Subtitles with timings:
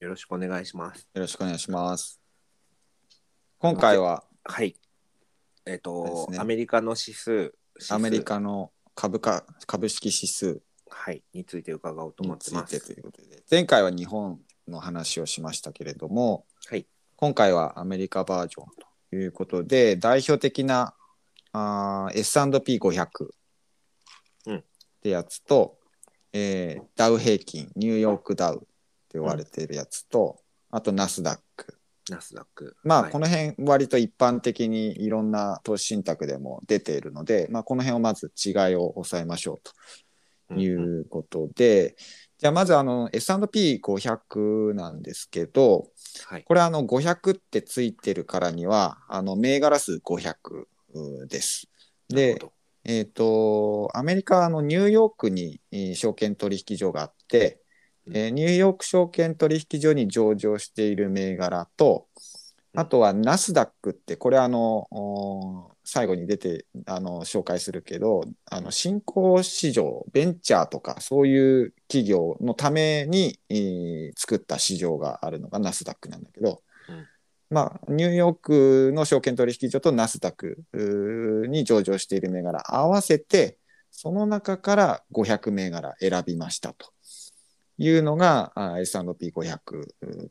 [0.00, 1.06] よろしくお願いします。
[1.12, 2.18] よろしくお願いします。
[3.58, 4.74] 今回ははい。
[5.66, 16.86] えっ、でと、すねアメリカの指数、指数アメリカの株価株式指数はいについて伺おうと思についってということで、前回は日本の話をしましたけれども、はい。
[17.16, 18.66] 今回はアメリカバージョン
[19.10, 20.94] ということで、代表的な
[21.52, 23.28] あー S&P500
[24.46, 24.62] うんっ
[25.02, 25.76] てやつと、
[26.32, 28.66] えーダウ平均、ニューヨークダウ
[29.14, 30.40] 言われているやつと、
[30.70, 31.78] あとナスダック。
[32.08, 32.76] ナスダック。
[32.82, 41.96] まあ、はいこの辺割と一般的にいろんな投資信託でも出ているので、まあ、この辺をまず違いを抑えましょうというんうんうことで、
[42.38, 45.88] じゃあまずあの S&P500 なんですけど、
[46.26, 46.44] はい。
[46.44, 51.68] これあの500ってついてるからには、あの銘柄数500です。
[52.08, 52.40] で
[52.82, 57.60] えっ、と、アメリカはあのニューヨークにえー証券取引所があって、
[58.08, 62.06] えーニューヨーク証券取引所に上場している銘柄と、
[62.74, 64.86] あとはナスダックって、これあの、
[65.84, 77.06] 最後に出てあの紹介するけど、あの新興市場、ベンチャーとか、そういう企業のために、えー作った市場があるのがナスダックなんだけど、うん。
[77.48, 80.64] まあ、ニューヨークの証券取引所とナスダック
[81.48, 83.58] に上場している銘柄合わせて、
[83.90, 86.92] その中から500銘柄選びましたと
[87.80, 89.56] いうのがあ S&P500 っ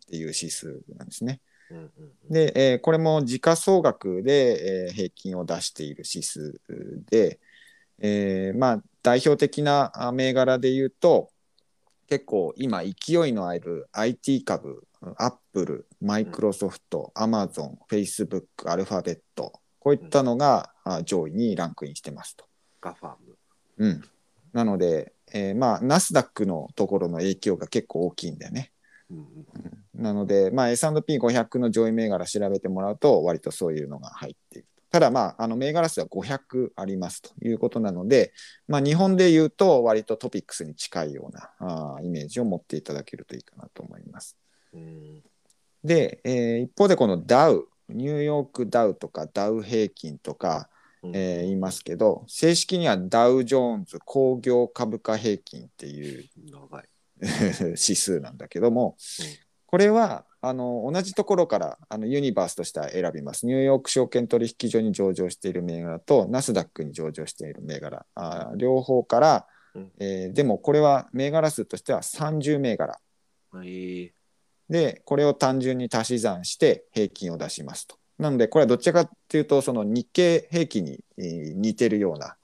[0.08, 1.42] ていう指数なんですね。
[1.72, 6.62] うんうんうんで、えーこれも時価総額で、えー平均を出している指数
[7.10, 7.40] で、
[7.98, 11.32] えーまあ、代表的なあ銘柄で言うと、
[12.08, 14.84] 結構今勢いのある IT 株、
[15.18, 22.46] アップル、マイクロソフト、アマゾン、フェイスブック、アルファベット、こういったのがあ上位にランクインしてますと。
[22.80, 23.38] GAFAM。
[23.78, 24.04] うん。
[24.54, 28.72] なので、えーまあ、ナスダックのところの影響が結構大きいんだよね。
[29.10, 29.26] うんうん
[29.96, 34.68] なので、まあ、S&P500 の上位銘柄調べてもらうと、割とそういうのが入っている。
[34.92, 38.32] ただ、まあ、あの銘柄数は500ありますということなので、
[38.68, 44.38] まあ、日本で言うと、割とトピックスに近いようなあーイメージを持っていただけるといいかなと思います。
[44.74, 45.22] うん
[45.84, 50.79] で、えー一方でこのダウ、ニューヨークダウとかダウ平均とか、うん
[51.14, 56.30] えー言いますけど、正式にはダウ・ジョーンズ工業株価平均っていう。
[57.62, 63.46] 指数なんだけども、うんこれはあの同じところからあのユニバースとしては選びます。
[63.46, 73.00] ニューヨーク証券取引所に上場している銘柄とナスダックに上場している銘柄あー両方から、うんえーでもこれは銘柄数としては30銘柄
[73.52, 74.12] はい。
[74.68, 77.99] でこれを単純に足し算して平均を出しますと。
[78.20, 82.36] なのでこれはどちらかっていうとその日経平均にえー似てるような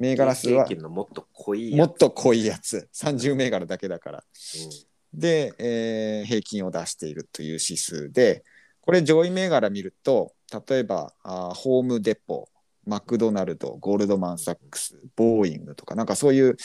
[0.00, 4.24] 銘柄数はもっと濃いもやっと濃いやつ30銘柄だけだから。
[4.32, 4.86] つ。
[5.12, 8.44] で、えー平均を出しているという指数で、
[8.80, 10.34] これ上位銘柄見ると、
[10.68, 12.48] 例えばあーホームデポ、
[12.86, 16.56] マクドナルド、ゴールドマン・サックス、ボーイングとか、なんかそういう、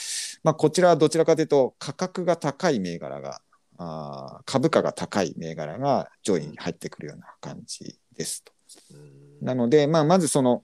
[0.42, 3.40] まあ、こちらはどちらかというと価格が高い銘柄が、
[3.78, 8.53] あー株価が高い銘柄が上位に入ってくるような感じですと。
[9.40, 10.62] なので、まあ、まずその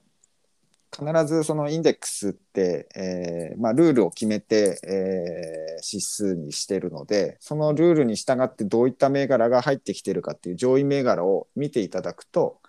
[0.93, 12.61] 必ずそのインデックスって、えーまあ、ルールを決めて、えー指数にしてるのでそのルールに従ってどういった銘柄が入ってきてるかっていう上位銘柄を見ていただくと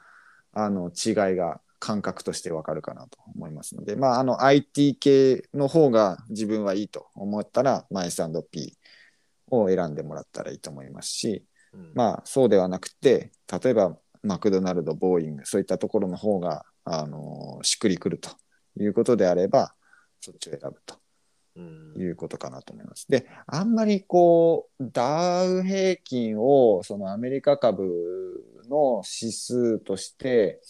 [0.54, 8.78] あの違いが感覚としてわかるかなと思いますので、まあ、あの IT 系の方が自分はいいと思ったら、まあ、S&P
[9.50, 11.44] を選んでもらったらいいと思いますし、
[11.74, 11.92] うん。
[11.96, 13.32] まあそうではなくて
[13.64, 18.32] 例えばマクドナルドボーイングそういったところの方が、あのしっくりくると
[18.80, 19.76] いうことであれば
[20.20, 20.96] そっちを選ぶと
[21.56, 23.06] うんいうことかなと思います。
[23.10, 27.84] であんまりこうダウ平均をそのアメリカ株
[28.70, 30.62] の指数として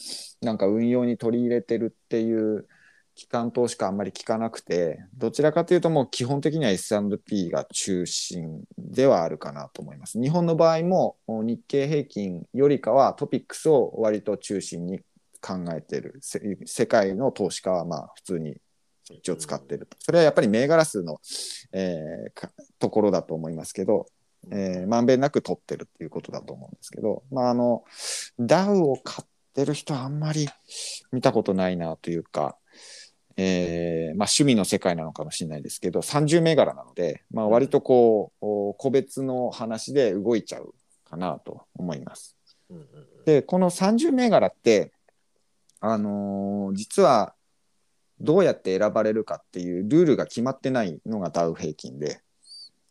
[0.42, 2.68] なんか運用に取り入れてるっていう
[3.16, 10.20] 機関投資家あんまり聞かなくてどちらかというともう基本的には S&P が中心ではあるかなと思います。
[10.20, 15.02] 日本の場合も日経平均よりかはトピックスを割と中心に
[15.42, 18.56] 考えているせ世界の投資家はまあ普通に
[19.04, 19.98] そっちを使っていると。
[20.00, 21.20] それはやっぱり銘柄数の、
[21.74, 22.50] えーか
[22.80, 24.06] ところだと思いますけど、
[24.52, 27.84] えーまんべんなく取ってるっていうことだと思うんですけど、まあ、あの
[28.40, 30.48] ダウを買ってる人はあんまり
[31.12, 32.58] 見たことないなというか、
[33.38, 40.74] えーまあ、趣味の世界なのかもしれないですけど30銘柄なので、まあ、割とこう、お個別の話で動いちゃう
[41.10, 42.36] かなと思います。
[42.70, 42.86] うんうん
[43.24, 44.92] でこの30銘柄って、
[45.80, 47.36] あのー実は
[48.20, 52.22] どうやって選ばれるかっていうルールが決まってないのがダウ平均で、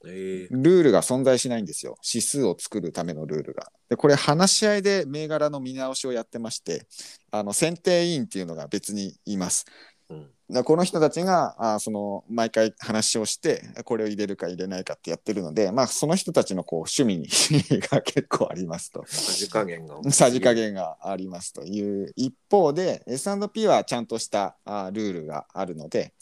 [0.06, 1.96] ええルールが存在しないんですよ。
[2.06, 3.70] 指数を作るためのルールが。
[3.88, 6.86] で、これ話し合いで銘柄の見直しをやってまして、
[7.30, 9.66] あの、選定委員っていうのが別にいます。
[10.10, 10.26] うん。
[10.50, 17.28] だこの人たちが、あその、毎回話をして、これを入れるか入れないかってやってるので、まあ、その人たちのこう、趣味に
[17.80, 19.04] が結構ありますと。
[19.06, 20.02] さじ加減が。
[20.10, 20.50] さじ加。
[20.52, 26.12] 減がありますという一方で S&P はちゃんとしたあルールがあるので、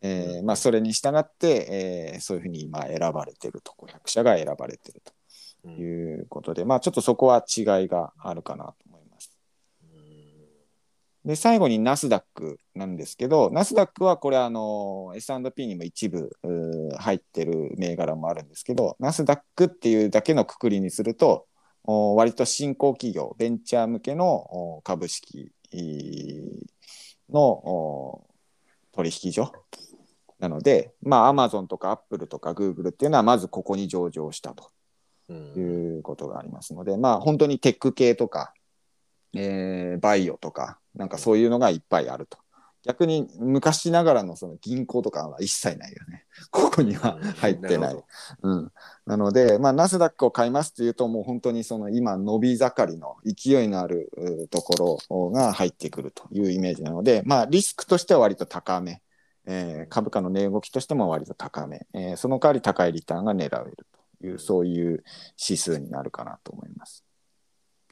[0.00, 5.02] えーまあ、それに従って、えーそういうふうに今選ばれてると500社が選ばれてる
[5.64, 8.74] うんということで、まあ、ちょっとそこは違いがあるかなと。
[11.28, 16.30] で最後にナスダックなんですけどナスダックはこれあの S&P にも一部
[16.96, 21.44] 入ってる銘柄もあるんですけどナスダックっていうだけのくくりにすると
[21.84, 25.52] お割と新興企業ベンチャー向けのお株式
[27.30, 28.26] のお
[28.92, 29.52] 取引所
[30.38, 34.70] なのでまあアマゾンとかアップルとかグーグルっていうのはまずここに上場したと
[35.28, 35.52] うん。
[35.56, 38.54] いうことがありますので、まあ本当にテック系とか、
[39.34, 42.38] えーバイオとか、なんかそういうのがいっぱいあると。
[42.84, 46.24] 逆に昔ながらのその銀行とかは一切ないよね。
[46.50, 47.96] ここには入ってない。
[48.42, 48.72] うん、
[49.04, 59.02] なので、まあ、ナスダックを買いますというと、もう本当にその今、伸び盛りの勢いのあるうところが入ってくるというイメージなので、まあ、リスクとしては割と高め、
[59.44, 63.86] えー株価の値動きとしても割と高め、えーその代わり高いリターンが狙える
[64.20, 65.04] という、そういう
[65.38, 67.04] 指数になるかなと思います。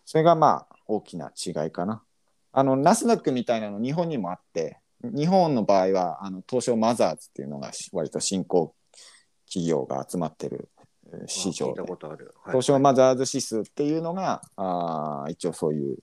[0.04, 2.02] それがまあ、大きな違いかな。
[2.52, 8.74] あの、ナスダックみたいなの日本にもあって、日本の場合は、あの、東証マザーズっていうのが割と新興
[9.46, 10.68] 企業が集まってる
[11.26, 11.82] 市場で。
[11.82, 11.90] はい
[12.48, 15.98] 東証マザーズ指数っていうのがあー一応そういう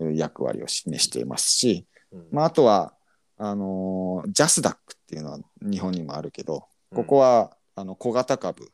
[0.00, 2.94] えー役割を示していますし、うんまあ、あとは
[3.36, 8.72] あのージャスダックっていうのは日本にもあるけどここは、あの小型株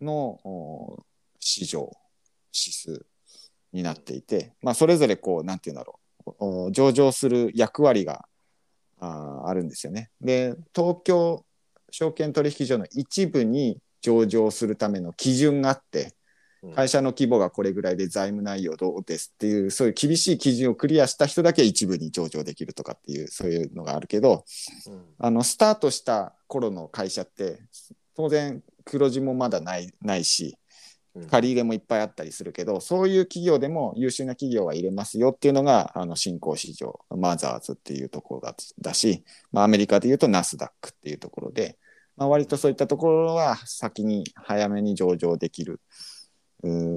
[0.00, 1.04] のお
[1.40, 1.90] 市場
[2.52, 3.06] 指数
[3.72, 6.00] になっていて、まあ、それぞれこうなんていうんだろう。
[6.38, 8.26] お上場する役割が
[8.98, 10.10] あーあるんですよね。
[10.20, 11.44] で東京
[11.90, 16.14] 証券取引所の一部に上場するための基準があって
[16.62, 16.74] うん。
[16.74, 24.44] 会社の規模がこれぐらいで財務内容どうですっていうそういう厳しい基準をクリアした人だけ一部に上場できるとかっていうそういうのがあるけど
[24.86, 25.04] うん。
[25.18, 27.60] あのスタートした頃の会社って
[28.14, 30.60] 当然黒字もまだないないしうん
[31.28, 41.78] 借り入れもいっぱいあったりするけどそういう企業でも優秀な企業は入れますよっていうのがあの新興市場マザーズっていうところだだし、まあ、アメリカでいうとナスダックっていうところで、
[42.16, 45.80] まあ、割とそういったところは先に早めに上場できる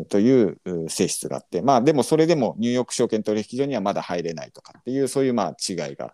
[0.10, 0.60] という
[0.90, 6.14] 性質があってまあでもそれでもニューヨーク証券取引所にはまだ入れないとかっていうそういうまあ違いが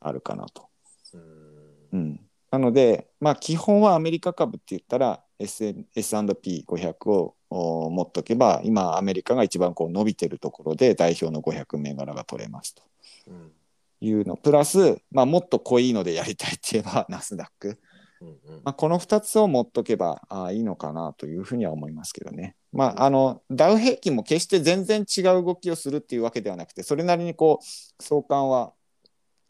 [0.00, 0.68] あるかなと。
[1.12, 1.66] うん。
[1.92, 2.20] うん、
[2.50, 12.82] なので、まあ、基本はアメリカ株って言ったら S&P500 をお持っとけば今アメリカが一番こう伸びてるところで代表の500銘柄が取れますと。
[13.28, 13.52] うん。
[14.00, 14.36] いうの。
[14.36, 17.78] プラス、まあ、もっと濃いのでやりたいって言えば ナスダック、
[18.20, 18.36] うんうん。
[18.64, 22.56] まあ、この2つを持っとけばあいいのかなというふうには思いますけどね。
[22.72, 28.74] まあ、あのダウ平均も決して全然違う動きをするっていうわけではなくてそれなりにこう相関は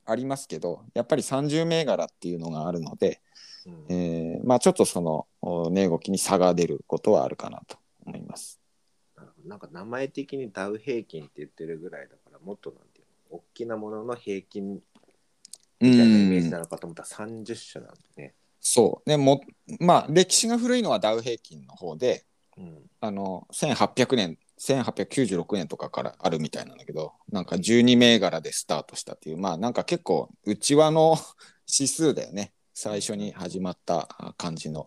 [0.05, 3.21] ありますけどやっぱり30銘柄っていうのがあるので、
[3.67, 3.85] うん。
[3.89, 8.61] えーまあ、ちょっとそのお値動きに差が出ることはあるかなと思います。
[9.45, 14.81] なんか名前的にダウ平均って言ってるぐらいだからもっとなんていうの大きなものの平均み
[15.81, 18.35] たいなイメージなのかと思ったら30種なんでね。
[18.61, 19.09] そう。
[19.09, 19.41] ねも
[19.81, 22.25] まあ歴史が古いのはダウ平均の方で
[22.57, 22.79] うん。
[23.01, 31.17] あの1800年1896年とかからあるみたいなんだけどなんか12銘柄でスタートしたっていうまあなんか結構内輪の
[31.69, 34.85] 指数だよね最初に始まったあ感じの。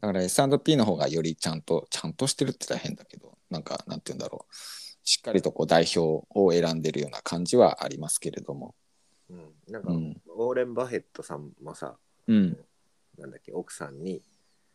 [0.00, 4.54] だから S&P の方がよりちゃんとちゃんとしてるって大変だけどなんかなんて言うんだろう。
[5.02, 8.76] しっかりとこう代表を選んでるような感じはありますけれども。
[9.28, 10.16] うん、なんか、うん。
[10.28, 11.96] オーレン・バフェットさんもさ、
[12.28, 12.56] うん。
[13.18, 14.22] なんだっけ奥さんに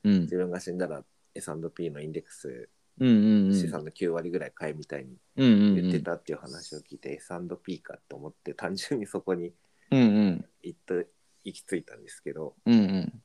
[0.04, 0.22] うん。
[0.24, 1.02] 自分が死んだら
[1.34, 2.68] S&P のインデックス
[3.00, 9.54] 資産の9割ぐらい買えみたいに言ってたっていう話を聞いて、S&P かと思って単純にそこに
[9.92, 10.96] 行った
[11.44, 13.22] 行き着いたんですけど、うんうん。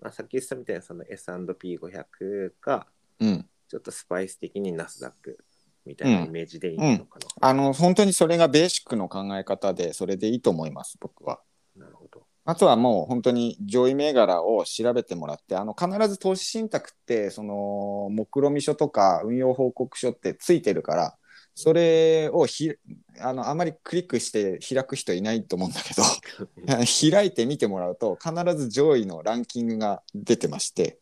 [0.00, 2.86] まあ、さっき言ってたみたいなその S&P500 が
[3.20, 3.46] うん。
[3.68, 5.38] ちょっとスパイス的にナスダック
[5.86, 11.40] みたいなイメージでいいのかな、あの本当にそれがベーシックの考え方でそれでいいと思います僕は。
[11.76, 12.26] なるほど。
[12.44, 21.16] あとはもう本当に上位銘柄を調べてもらってあの必ず投資信託ってその目論見書とか運用報告書ってついてるから
[21.62, 22.72] それをひ
[23.20, 26.02] あのあまりクリックして開く人いないと思うんだけど
[27.10, 30.98] 開いて見てもらうと必ず上位のランキングが出てまして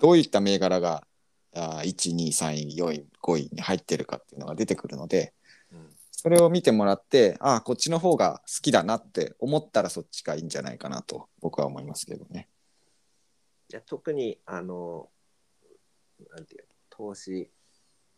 [0.00, 1.06] どういった銘柄が
[1.54, 5.32] あ1、2、3位、4位、5位に入ってるかっていうのが出てくるので、
[5.72, 12.48] うんそれを見てもらって、ああ、こっちの方が好きだなって思ったらそっちがいいんじゃないかなと僕は思いますけどね。
[13.70, 15.10] いや特にあの
[16.30, 17.50] なんていうの投資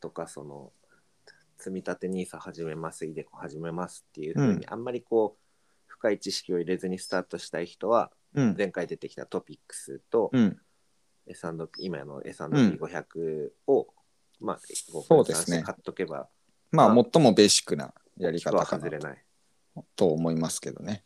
[0.01, 0.73] とかその
[1.59, 5.43] 積み立て NISA 始めますイデコ始めますっていうふうに、うんあんまりこう
[5.87, 8.55] 深い知識を入れずにスタートしたい人はうん。
[8.57, 10.57] 前回出てきたトピックスとうん。
[11.27, 13.89] S&P 今の S&P500 を、
[14.41, 14.59] まあ
[15.07, 16.29] そうですね買っとけば
[16.71, 19.25] まあ、まあ最もベーシックなやり方かな外れない。
[19.97, 21.05] と思いますけどね。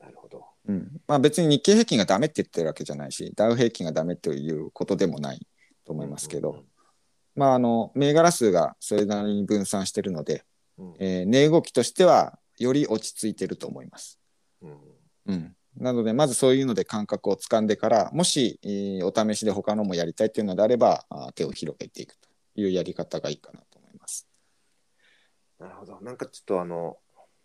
[0.00, 0.44] なるほど。
[0.68, 1.00] うん。
[1.06, 5.46] まあ別に日経平均がダメって言ってるわけじゃないし、ダウ平均がダメということでもない
[5.84, 6.64] と思いますけど、
[7.36, 10.44] まああの、銘柄数がそれなりに分散してるので、
[10.78, 10.86] うん。
[10.88, 14.18] うんえー値動きとしてはより落ち着いてると思います。
[14.62, 14.78] うん
[15.26, 24.28] うん、なのでまずそういうので感覚をつかんでからもし、えーお試しで他のもやりたいというのであればあー手を広げていくというやり方がいいかなと思います。
[25.58, 26.00] なるほど。
[26.00, 26.98] なんかちょっとあの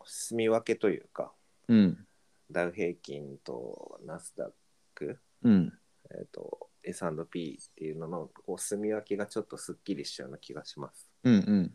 [0.05, 1.31] 住み分けというか
[1.67, 2.05] うん
[2.49, 4.51] ダウ平均とナスダッ
[4.93, 5.73] クうん
[6.11, 11.09] えっ、と S&P っていうののこう住み分けがちょっとすっきりしちゃうような気がします。
[11.23, 11.73] うんうん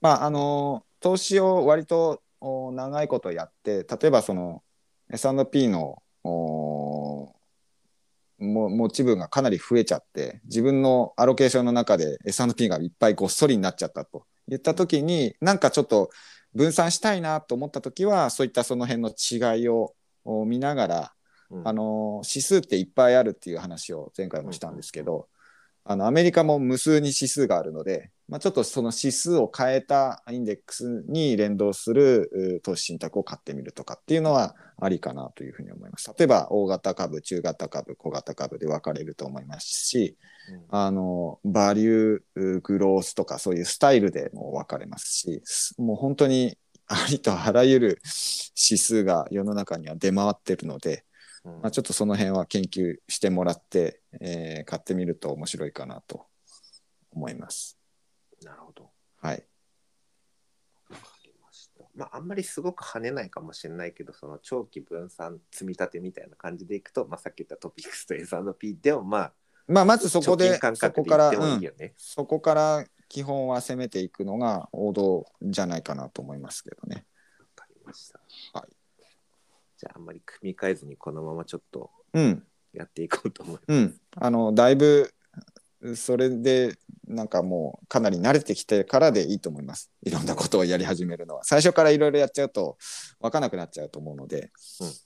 [0.00, 4.62] まああの投資を割とお長いことやって例えばその
[5.10, 7.34] S&P のお
[8.38, 16.10] も持ち分がかなり増えちゃって自分のアロケーションの中で S&P がいっぱいごっそりになっちゃったと言った時になんかちょっと
[16.54, 21.12] 分散したいなと思った時はそういったその辺の違いを見ながら
[21.64, 25.28] あの指数っていっぱいあるっていう話を前回もしたんですけど、
[25.84, 36.12] あのアメリカも無数に指数があるので、まあ、ちょっとその指数を変えたインデックスに連動するう投資信託を買ってみるとかっていうのはありかなというふうに思います。
[36.16, 40.16] 例えば大型株、中型株、小型株で分かれると思いますし、
[40.50, 40.64] うん。
[40.70, 45.42] あのバリューグロースとかそういうスタイルでも分かれますし
[45.78, 48.02] もう本当にありとあらゆる
[48.56, 51.02] 指数が世の中には出回ってるので、うん
[51.44, 56.26] まあ、ちょっとその辺は研究してもらって、えー買ってみると面白いかなと
[57.10, 57.78] 思います。
[58.44, 58.90] なるほど。
[59.20, 59.46] はい。
[60.90, 61.84] わかりました。
[61.94, 69.32] まあ、あんまりすごく跳ねないかもしれないけど、その長期分散積み立てみたいな感じでいくと、まあ、さっき言ったトピックスと S&P でも、まあ、
[69.66, 71.60] まあ、まずそこ貯でそこから、うん。
[71.96, 77.06] そこから基本は攻めていくのが王道じゃないかなと思いますけどね。
[77.38, 78.21] わかりました。
[79.82, 79.86] はい。
[79.86, 82.46] じゃあ、あんまり組み替えずに、このままちょっとうん。
[82.72, 83.64] やっていこうと思います。
[83.68, 84.00] うん。
[84.16, 85.12] あの、だいぶ、
[85.94, 89.90] それで、なんかもう、かなり慣れてきてからでいいと思います。
[90.02, 91.44] いろんなことをやり始めるのは。
[91.44, 92.78] 最初からいろいろやっちゃうと、
[93.20, 94.52] 分かんなくなっちゃうと思うので、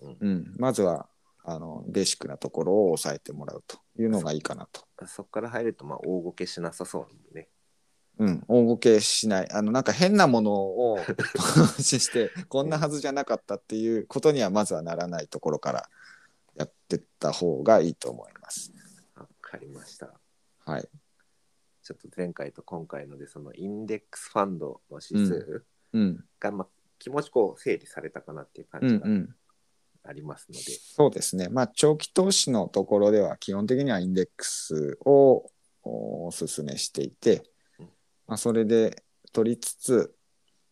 [0.01, 0.55] うんうんうん。
[0.59, 1.09] まずは、
[1.45, 4.85] あの、ベーシックなところを押さえてもらうというのがいいかなと。
[5.07, 7.49] そこから入ると、まあ、大ごけしなさそうなんでね。
[8.19, 9.51] うん、大ごけしない。
[9.53, 10.99] あの、なんか変なものを
[11.77, 15.91] 投資して、こんなはずじゃなかったっていうことにはまずはならないところから
[16.55, 18.73] やってった方がいいと思います。
[19.15, 20.19] わかりました。
[20.65, 20.89] はい。
[21.83, 26.25] ちょっと前回と今回ので、そのインデックスファンドの指数うん。
[26.41, 26.69] が、まあ、
[26.99, 29.37] 気持ちこう整理されたかなっていう感うんじがうん。
[30.05, 31.49] ありますので、そうですね。
[31.49, 35.51] まあ、長期投資のところでは基本的にはインデックスを
[35.83, 37.43] お勧めしていてうん、
[38.27, 39.03] まあ、それで
[39.33, 40.15] 取りつつ、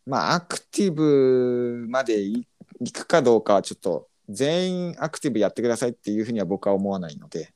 [0.07, 2.47] まあ、アクティブまでい
[2.81, 7.53] いくかどうかはちょっと全員アクティブやってくださいっていうふうには僕は思わないので、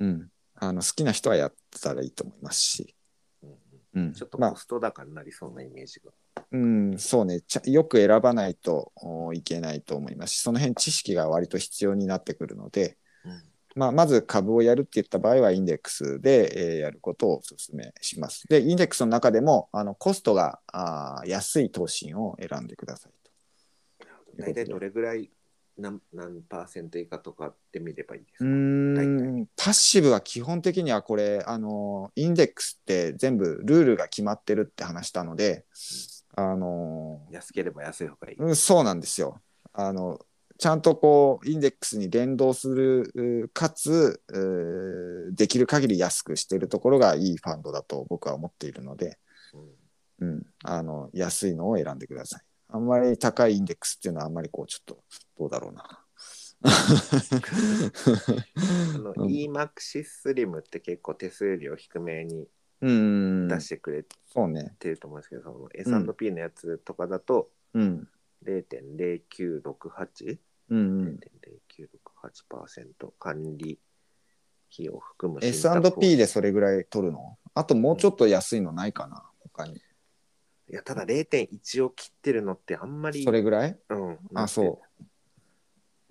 [0.00, 0.08] うん。
[0.08, 2.94] うん、あの好きな人はやったらいいと思いますし、
[3.42, 4.06] うんうん。
[4.06, 6.12] うん、ちょっとまあ、コスト高になりそうなイメージが。
[6.52, 7.40] うん、そうね。
[7.40, 12.96] ちゃよく選ばないとおいけないと思いますしその辺知識が割と必要になってくるので、うん
[13.76, 18.48] まあ、まず株をやるって言った場合はインデックスで、えーやることをお勧めします。
[18.48, 23.30] でインデックスの中でもあのコストがあー安い投資を選んでくださいと。
[24.38, 25.30] 大体どれぐらい
[25.78, 35.66] 何何パーセント以下とかって見ればいいですか、うーんパッシブは基本的にはこれあのインデックスって全部ルールが決まってるって話したので、
[36.34, 38.36] あの安ければ安い方がいい。
[38.38, 39.40] うんそうなんですよ。
[39.74, 40.18] あの
[40.58, 49.18] ちゃんとこうインデックスに連動するうかつうできる限り安くしているところがいいファンドだと僕は思っているので、
[50.20, 52.40] うんうん、あの安いのを選んでください。
[52.68, 54.98] あんまり高いインデックスっていうのはあんまりこうちょっと
[55.38, 55.82] どうだろうな。
[56.62, 56.70] あ
[58.98, 62.48] のうん EMAXI スリムって結構手数料低めに
[62.80, 63.48] うん。
[63.48, 64.74] 出してくれそうね。
[64.78, 68.08] てると思うんですけど、その S&P のやつとかだとうん。
[68.44, 70.38] 0.0968、
[70.70, 71.20] うんうん。
[71.78, 73.78] 0.0968%管理
[74.72, 77.38] 費を含む S&P でそれぐらい取るの？
[77.54, 79.22] あともうちょっと安いのないかな？
[79.40, 79.76] 他に。
[79.76, 79.78] い
[80.68, 83.78] やただ0.1を切ってるのってあんまりそれぐらい？
[83.88, 85.04] うんあ、そう。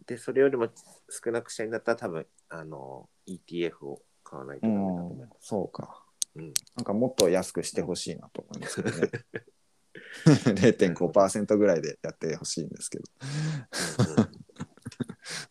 [0.08, 0.70] でそれよりも
[1.10, 6.04] 少なくしたいんだったら多分あの ETF を買わないとうダメだと思いんます、そうか。
[6.36, 9.10] うんなんかもっと安くしてほしいなと思いますけどね。
[10.26, 13.04] 0.5%ぐらいでやってほしいんですけど。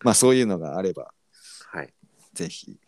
[0.04, 1.12] まあそういうのがあれば、
[1.66, 1.92] はい
[2.32, 2.78] ぜひ。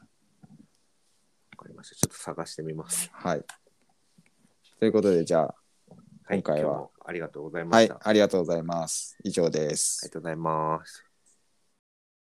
[1.56, 3.44] わかりましたちょっと探してみますはい。
[4.78, 5.54] ということで、じゃあ、
[6.24, 9.16] はい今回は今日もありがとうございまはいした、、ありがとうございます。
[9.24, 10.12] 以上ですありが。
[10.14, 11.05] とうございます